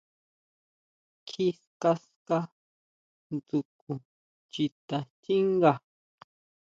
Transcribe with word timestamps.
Kjí 1.27 1.47
ska, 1.61 1.91
ska 2.05 2.37
dsjukʼu 3.47 3.93
chita 4.51 4.97
xchínga. 5.21 5.71